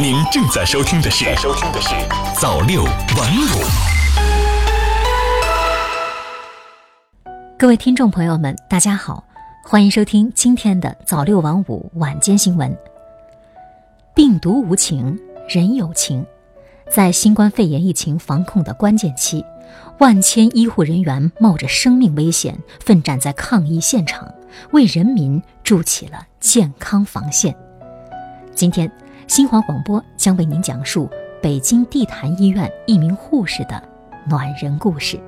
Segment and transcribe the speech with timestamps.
[0.00, 1.90] 您正在收听的是《收听的是
[2.40, 3.62] 早六晚五》。
[7.58, 9.22] 各位听众朋友们，大家好，
[9.62, 12.74] 欢迎收听今天的早六晚五晚间新闻。
[14.14, 16.24] 病毒无情，人有情。
[16.90, 19.44] 在新冠肺炎疫情防控的关键期，
[19.98, 24.32] 万千医护人员冒着生命危险奋战在抗疫现场，
[24.72, 27.54] 为人民筑起了健康防线。
[28.54, 28.90] 今天，
[29.34, 31.08] 新华广播将为您讲述
[31.40, 33.82] 北京地坛医院一名护士的
[34.28, 35.18] 暖人故事。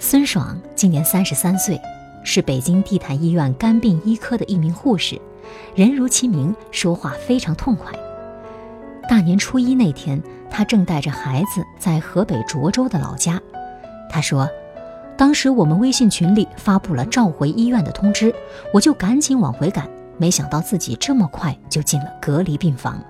[0.00, 1.80] 孙爽今年三十三岁，
[2.24, 5.16] 是北京地坛医院肝病医科的一名护士，
[5.76, 7.92] 人如其名，说话非常痛快。
[9.08, 10.20] 大年初一那天，
[10.50, 13.40] 他正带着孩子在河北涿州的老家。
[14.10, 14.50] 他说
[15.16, 18.34] ：“当时我们微信群里发布了召回医院的通知，
[18.72, 23.02] 我就赶紧往回赶，没想到自己这么快就进了隔离病房。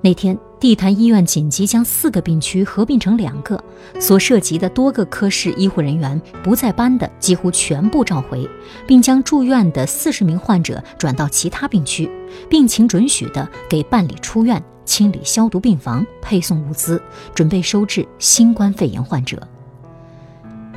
[0.00, 3.62] 那天，地坛医院紧急将四个病区合并成两个，
[3.98, 8.48] 所涉及的多个科室医护人员不在班的几乎全部召回，
[8.86, 12.10] 并将住院的四十名患者转到其他病区，
[12.50, 17.02] 病情准许的给办理出院。”清理消毒病房，配送物资，
[17.34, 19.42] 准备收治新冠肺炎患者。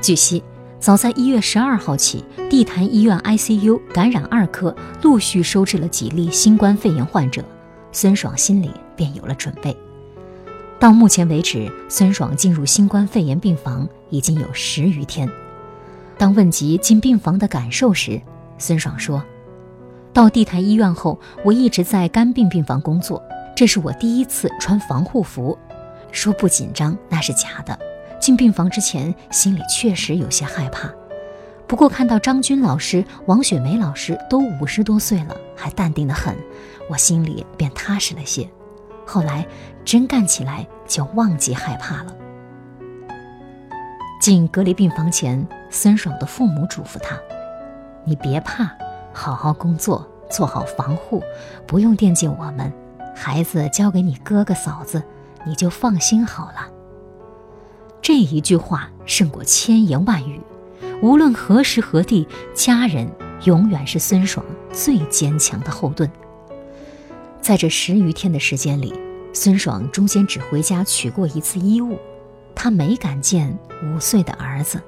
[0.01, 0.41] 据悉，
[0.79, 7.43] 早在一月十二号起，地坛医院 ICU 感染二科陆续收治了几例新冠肺炎患者，
[7.91, 9.75] 孙爽心里便有了准备。
[10.79, 15.27] 到目前为止，孙爽进入新冠肺炎病房已经有十余天。
[16.17, 18.21] 当问及进病房的感受时，
[18.59, 19.21] 孙爽说
[20.13, 23.21] ：“到地坛医院后，我一直在肝病病房工作。”
[23.55, 25.57] 这是我第一次穿防护服，
[26.11, 27.77] 说不紧张那是假的。
[28.19, 30.89] 进病房之前，心里确实有些害怕。
[31.67, 36.35] 不过看到张军老师、王雪梅老师都五十多岁了，还淡定的很，
[36.89, 38.49] 我心里便踏实了些。
[39.05, 39.45] 后来
[39.83, 42.15] 真干起来，就忘记害怕了。
[44.21, 47.17] 进隔离病房前，孙爽的父母嘱咐他
[48.03, 48.69] ：“你别怕，
[49.13, 51.21] 好好工作，做好防护，
[51.65, 52.71] 不用惦记我们。”
[53.15, 55.01] 孩子交给你哥哥嫂子，
[55.45, 56.76] 你就放心好了。
[58.07, 60.39] 这一句话胜过千言万语。
[61.01, 62.25] 无论何时何地，
[62.55, 63.05] 家人
[63.43, 66.09] 永远是孙爽最坚强的后盾。
[67.41, 68.97] 在这十余天的时间里，
[69.33, 71.99] 孙爽中间只回家取过一次衣物，
[72.55, 74.81] 他没敢见五岁的儿子。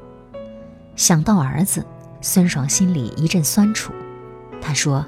[0.95, 1.85] 想到儿子，
[2.21, 3.91] 孙爽心里一阵酸楚。
[4.61, 5.05] 他说：“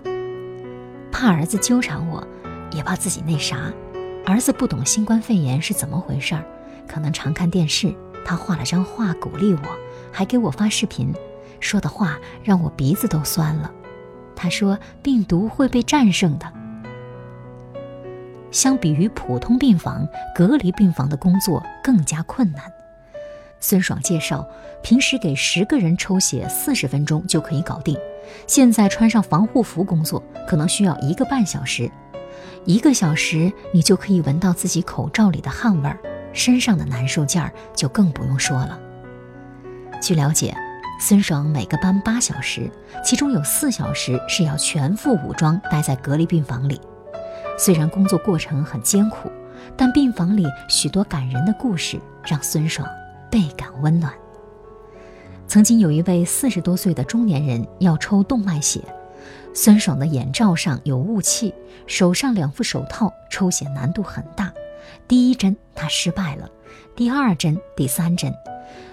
[1.13, 2.27] 怕儿子纠缠我。”
[2.75, 3.71] 也怕自己那啥，
[4.25, 6.43] 儿子不懂新冠肺炎是怎么回事儿，
[6.91, 7.95] 可能常看电视。
[8.25, 9.59] 他画了张画鼓励我，
[10.11, 11.13] 还给我发视频，
[11.59, 13.71] 说的话让我鼻子都酸了。
[14.35, 16.51] 他说病毒会被战胜的。
[18.51, 22.61] 相比于普通病房，隔离病房的工作更加困难。
[23.59, 24.45] 孙爽介绍，
[24.83, 27.97] 平时给十个人抽血四十分钟就可以搞定，
[28.47, 31.89] 现在穿上防护服工作，可能需要一个半小时。
[32.65, 35.97] 一个小时，你就可以闻到自己口罩里的汗味儿，
[36.33, 38.79] 身上的难受劲儿就更不用说了。
[40.01, 40.55] 据了解，
[40.99, 42.69] 孙爽每个班八小时，
[43.03, 46.79] 其中有四小时是要全副武装待在隔离病房里。
[47.57, 49.31] 虽然工作过程很艰苦，
[49.77, 52.87] 但病房里许多感人的故事让孙爽
[53.29, 54.11] 倍感温暖。
[55.47, 58.81] 曾经有一位四十多岁的中年人要抽动脉血。
[59.53, 61.53] 孙爽的眼罩上有雾气，
[61.85, 64.51] 手上两副手套，抽血难度很大。
[65.07, 66.49] 第一针他失败了，
[66.95, 68.33] 第二针、第三针，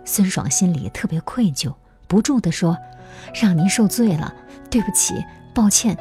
[0.04, 1.75] 孙爽心里特别愧疚，
[2.06, 2.76] 不住地说
[3.34, 4.34] ：“让您受罪了，
[4.71, 5.15] 对不起，
[5.54, 5.97] 抱歉。”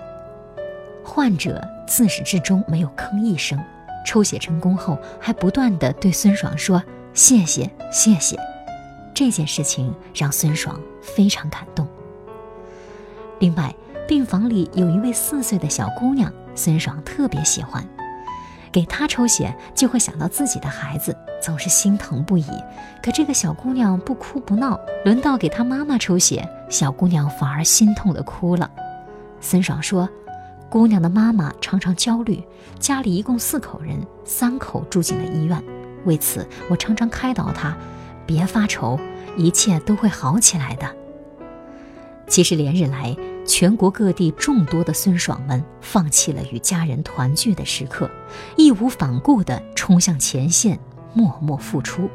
[1.03, 3.59] 患者自始至终没有吭一声，
[4.05, 6.83] 抽血成功后还不断地对孙爽说
[7.13, 8.39] ：“谢谢，谢谢。”
[9.13, 11.87] 这件事情让孙爽非常感动。
[13.39, 13.73] 另外。
[14.07, 17.85] 病房里有一位四岁的小姑娘，孙爽特别喜欢。
[18.71, 22.45] 给她抽血就会想到自己的孩子，总是心疼不已。
[23.03, 28.69] 可这个小姑娘不哭不闹，轮到给她妈妈抽血，小姑娘反而心痛的哭了。
[29.39, 30.09] 孙爽说
[30.69, 32.43] ：“姑娘的妈妈常常焦虑，
[32.79, 35.63] 家里一共四口人，三口住进了医院。
[36.05, 37.77] 为此，我常常开导她，
[38.25, 38.99] 别发愁，
[39.37, 40.87] 一切都会好起来的。”
[42.27, 43.15] 其实连日来，
[43.47, 48.11] 全国各地众多的孙爽们放弃了与家人团聚的时刻，
[48.57, 50.77] 义无反顾地冲向前线，
[51.13, 52.09] 默默付出。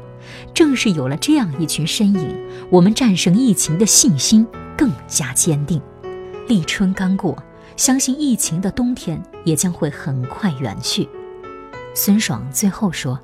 [0.53, 4.47] 正是有了这样一群身影，我们战胜疫情的信心
[4.77, 5.81] 更加坚定。
[6.47, 7.35] 立春刚过，
[7.75, 11.09] 相信疫情的冬天也将会很快远去。
[11.95, 13.19] 孙爽最后说：“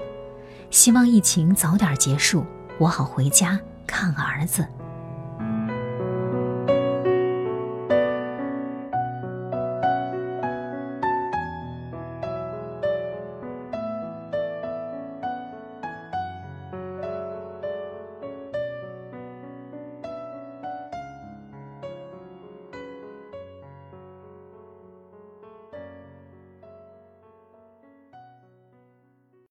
[0.71, 2.44] 希望疫情早点结束，
[2.79, 4.65] 我好回家看儿子。”